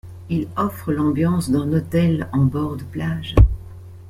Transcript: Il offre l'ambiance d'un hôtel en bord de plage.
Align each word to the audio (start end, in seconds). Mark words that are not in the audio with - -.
Il 0.31 0.47
offre 0.57 0.91
l'ambiance 0.93 1.51
d'un 1.51 1.71
hôtel 1.73 2.27
en 2.33 2.39
bord 2.45 2.75
de 2.75 2.83
plage. 2.83 3.35